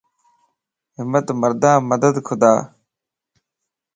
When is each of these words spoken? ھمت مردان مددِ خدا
ھمت 0.97 1.27
مردان 1.41 1.77
مددِ 1.89 2.15
خدا 2.27 2.53